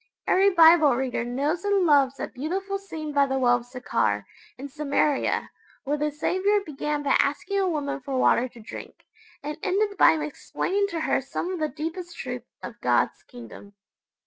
[0.25, 4.25] Every Bible reader knows and loves that beautiful scene by the well of Sychar,
[4.57, 5.51] in Samaria,
[5.83, 9.05] where the Saviour began by asking a woman for water to drink,
[9.43, 13.73] and ended by explaining to her some of the deepest truths of God's Kingdom.